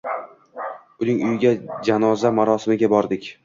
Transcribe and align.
Uning 1.03 1.21
uyiga 1.27 1.53
janoza 1.91 2.35
marosimiga 2.41 2.93
bordik 2.99 3.35